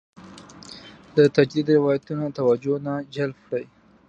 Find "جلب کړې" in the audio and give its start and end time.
3.15-3.65